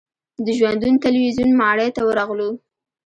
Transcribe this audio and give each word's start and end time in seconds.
د 0.45 0.47
ژوندون 0.57 0.93
تلویزیون 1.05 1.51
ماڼۍ 1.59 1.89
ته 1.95 2.01
ورغلو. 2.09 2.49